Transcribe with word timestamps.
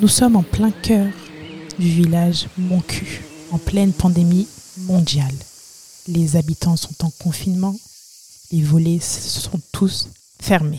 Nous 0.00 0.08
sommes 0.08 0.36
en 0.36 0.42
plein 0.42 0.70
cœur 0.70 1.06
du 1.78 1.88
village 1.88 2.48
Moncu, 2.58 3.22
en 3.50 3.58
pleine 3.58 3.92
pandémie 3.92 4.48
mondiale. 4.78 5.34
Les 6.08 6.36
habitants 6.36 6.76
sont 6.76 7.04
en 7.04 7.10
confinement, 7.22 7.76
les 8.50 8.62
volets 8.62 9.00
sont 9.00 9.60
tous 9.72 10.08
fermés. 10.40 10.78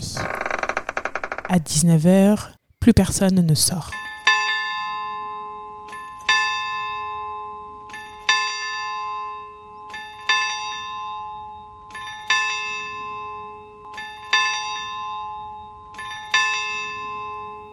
À 1.48 1.58
19h, 1.58 2.38
plus 2.80 2.92
personne 2.92 3.46
ne 3.46 3.54
sort. 3.54 3.90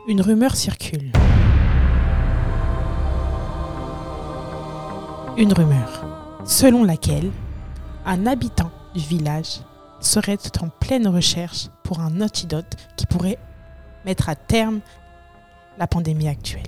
Une 0.08 0.20
rumeur 0.20 0.56
circule. 0.56 1.12
Une 5.38 5.54
rumeur 5.54 6.06
selon 6.44 6.84
laquelle 6.84 7.30
un 8.08 8.26
habitant 8.26 8.72
du 8.96 9.00
village 9.00 9.60
serait 10.00 10.40
en 10.60 10.70
pleine 10.70 11.08
recherche 11.08 11.68
pour 11.84 12.00
un 12.00 12.20
antidote 12.20 12.76
qui 12.98 13.06
pourrait 13.06 13.38
mettre 14.04 14.28
à 14.28 14.36
terme 14.36 14.80
la 15.78 15.86
pandémie 15.86 16.28
actuelle. 16.28 16.64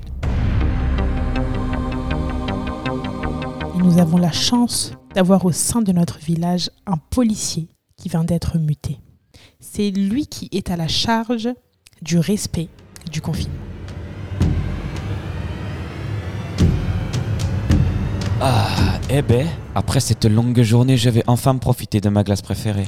Nous 3.78 3.98
avons 3.98 4.18
la 4.18 4.32
chance 4.32 4.92
d'avoir 5.16 5.44
au 5.44 5.52
sein 5.52 5.82
de 5.82 5.92
notre 5.92 6.20
village 6.20 6.70
un 6.86 6.98
policier 6.98 7.68
qui 7.98 8.10
vient 8.10 8.24
d'être 8.24 8.60
muté. 8.60 9.00
C'est 9.60 9.90
lui 9.90 10.28
qui 10.28 10.50
est 10.52 10.70
à 10.70 10.78
la 10.78 10.88
charge 10.88 11.50
du 12.04 12.20
respect 12.20 12.70
du 13.14 13.22
confinement. 13.22 13.54
Ah, 18.42 19.00
eh 19.10 19.22
ben, 19.22 19.48
après 19.74 20.02
cette 20.02 20.26
longue 20.26 20.62
journée, 20.64 20.98
je 20.98 21.10
vais 21.10 21.24
enfin 21.28 21.56
profiter 21.56 22.02
de 22.02 22.10
ma 22.10 22.24
glace 22.24 22.42
préférée. 22.42 22.88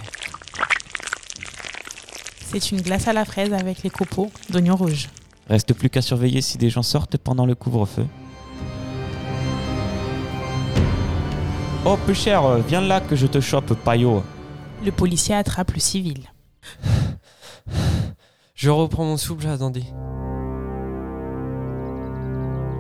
C'est 2.45 2.71
une 2.71 2.81
glace 2.81 3.07
à 3.07 3.13
la 3.13 3.23
fraise 3.23 3.53
avec 3.53 3.83
les 3.83 3.89
copeaux 3.89 4.31
d'oignons 4.49 4.75
rouges. 4.75 5.07
Reste 5.47 5.73
plus 5.73 5.89
qu'à 5.89 6.01
surveiller 6.01 6.41
si 6.41 6.57
des 6.57 6.69
gens 6.69 6.83
sortent 6.83 7.17
pendant 7.17 7.45
le 7.45 7.55
couvre-feu. 7.55 8.05
Oh, 11.85 11.97
peu 12.05 12.13
cher, 12.13 12.57
viens 12.67 12.81
là 12.81 12.99
que 12.99 13.15
je 13.15 13.27
te 13.27 13.39
chope, 13.39 13.75
paillot. 13.75 14.23
Le 14.83 14.91
policier 14.91 15.35
attrape 15.35 15.71
le 15.71 15.79
civil. 15.79 16.23
Je 18.55 18.69
reprends 18.69 19.03
mon 19.03 19.17
souffle, 19.17 19.47
attendez. 19.47 19.83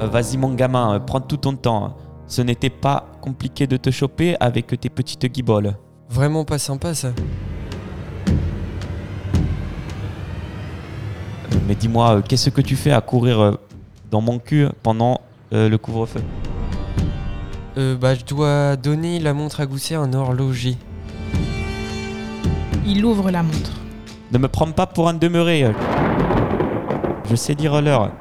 Euh, 0.01 0.07
Vas-y, 0.07 0.37
mon 0.37 0.53
gamin, 0.53 0.95
euh, 0.95 0.99
prends 0.99 1.19
tout 1.19 1.35
ton 1.35 1.53
temps. 1.57 1.97
Ce 2.27 2.41
n'était 2.41 2.69
pas 2.69 3.11
compliqué 3.19 3.67
de 3.67 3.75
te 3.75 3.91
choper 3.91 4.37
avec 4.39 4.67
tes 4.79 4.89
petites 4.89 5.25
guiboles. 5.25 5.75
Vraiment 6.09 6.45
pas 6.45 6.59
sympa 6.59 6.93
ça. 6.93 7.09
Euh, 7.09 7.11
Mais 11.67 11.75
dis-moi, 11.75 12.21
qu'est-ce 12.21 12.51
que 12.51 12.61
tu 12.61 12.77
fais 12.77 12.91
à 12.91 13.01
courir 13.01 13.57
dans 14.09 14.21
mon 14.21 14.39
cul 14.39 14.67
pendant 14.81 15.19
euh, 15.51 15.67
le 15.67 15.77
couvre-feu? 15.77 16.21
Euh, 17.77 17.97
bah, 17.97 18.15
je 18.15 18.23
dois 18.23 18.77
donner 18.77 19.19
la 19.19 19.33
montre 19.33 19.59
à 19.59 19.65
gousset 19.65 19.95
à 19.95 19.99
un 19.99 20.13
horloger. 20.13 20.77
Il 22.85 23.03
ouvre 23.03 23.29
la 23.29 23.43
montre. 23.43 23.73
Ne 24.35 24.39
me 24.39 24.49
prends 24.49 24.69
pas 24.69 24.85
pour 24.85 25.07
un 25.07 25.13
demeuré. 25.13 25.65
Je 27.29 27.35
sais 27.37 27.55
dire 27.55 27.81
l'heure. 27.81 28.11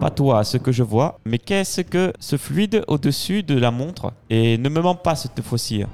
Pas 0.00 0.10
toi, 0.10 0.42
ce 0.42 0.56
que 0.56 0.72
je 0.72 0.82
vois, 0.82 1.20
mais 1.24 1.38
qu'est-ce 1.38 1.82
que 1.82 2.12
ce 2.18 2.36
fluide 2.36 2.82
au-dessus 2.88 3.44
de 3.44 3.56
la 3.56 3.70
montre 3.70 4.12
Et 4.30 4.58
ne 4.58 4.68
me 4.68 4.80
mens 4.80 4.96
pas 4.96 5.14
cette 5.14 5.42
fois-ci. 5.42 5.84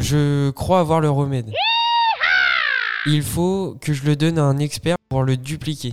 Je 0.00 0.48
crois 0.52 0.80
avoir 0.80 1.00
le 1.00 1.10
remède. 1.10 1.52
Il 3.04 3.22
faut 3.22 3.76
que 3.78 3.92
je 3.92 4.06
le 4.06 4.16
donne 4.16 4.38
à 4.38 4.44
un 4.44 4.56
expert 4.56 4.96
pour 5.10 5.24
le 5.24 5.36
dupliquer. 5.36 5.92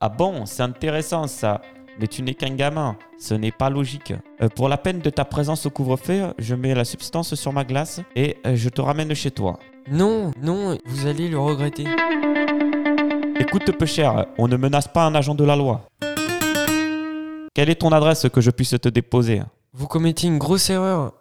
Ah 0.00 0.08
bon, 0.08 0.46
c'est 0.46 0.62
intéressant 0.62 1.26
ça. 1.26 1.60
Mais 1.98 2.06
tu 2.06 2.22
n'es 2.22 2.34
qu'un 2.34 2.54
gamin, 2.54 2.96
ce 3.18 3.34
n'est 3.34 3.50
pas 3.50 3.70
logique. 3.70 4.14
Euh, 4.40 4.48
pour 4.50 4.68
la 4.68 4.76
peine 4.76 5.00
de 5.00 5.10
ta 5.10 5.24
présence 5.24 5.66
au 5.66 5.70
couvre-feu, 5.70 6.32
je 6.38 6.54
mets 6.54 6.76
la 6.76 6.84
substance 6.84 7.34
sur 7.34 7.52
ma 7.52 7.64
glace 7.64 8.02
et 8.14 8.36
euh, 8.46 8.54
je 8.54 8.68
te 8.68 8.80
ramène 8.80 9.12
chez 9.12 9.32
toi. 9.32 9.58
Non, 9.88 10.32
non, 10.42 10.76
vous 10.84 11.06
allez 11.06 11.28
le 11.28 11.38
regretter. 11.38 11.84
Écoute, 13.38 13.70
peu 13.70 13.86
cher, 13.86 14.26
on 14.36 14.48
ne 14.48 14.56
menace 14.56 14.88
pas 14.88 15.04
un 15.04 15.14
agent 15.14 15.36
de 15.36 15.44
la 15.44 15.54
loi. 15.54 15.82
Quelle 17.54 17.70
est 17.70 17.76
ton 17.76 17.92
adresse 17.92 18.26
que 18.32 18.40
je 18.40 18.50
puisse 18.50 18.74
te 18.80 18.88
déposer? 18.88 19.42
Vous 19.72 19.86
commettez 19.86 20.26
une 20.26 20.38
grosse 20.38 20.70
erreur. 20.70 21.12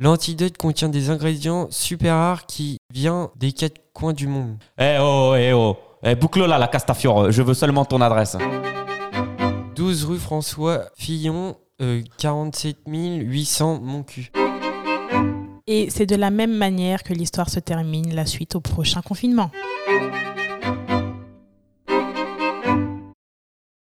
L'antidote 0.00 0.56
contient 0.58 0.88
des 0.88 1.10
ingrédients 1.10 1.68
super 1.70 2.16
rares 2.16 2.46
qui 2.46 2.78
viennent 2.92 3.28
des 3.36 3.52
quatre 3.52 3.80
coins 3.94 4.12
du 4.12 4.26
monde. 4.26 4.56
Eh 4.78 4.96
oh, 5.00 5.34
eh 5.36 5.52
oh, 5.52 5.76
eh 6.02 6.16
boucle 6.16 6.44
là 6.44 6.58
la 6.58 6.66
Castafiore, 6.66 7.30
je 7.30 7.42
veux 7.42 7.54
seulement 7.54 7.84
ton 7.84 8.00
adresse. 8.00 8.36
12 9.76 10.04
rue 10.06 10.18
François 10.18 10.86
Fillon, 10.98 11.56
euh, 11.80 12.02
47 12.18 12.78
800 12.86 13.80
mon 13.80 14.02
cul. 14.02 14.32
Et 15.68 15.90
c'est 15.90 16.06
de 16.06 16.14
la 16.14 16.30
même 16.30 16.54
manière 16.54 17.02
que 17.02 17.12
l'histoire 17.12 17.50
se 17.50 17.58
termine 17.58 18.14
la 18.14 18.24
suite 18.24 18.54
au 18.54 18.60
prochain 18.60 19.02
confinement. 19.02 19.50